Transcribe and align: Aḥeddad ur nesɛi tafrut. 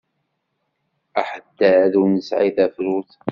Aḥeddad 1.19 1.93
ur 2.01 2.07
nesɛi 2.09 2.51
tafrut. 2.55 3.11